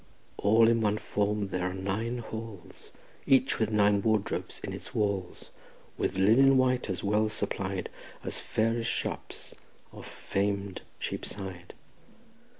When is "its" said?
4.73-4.95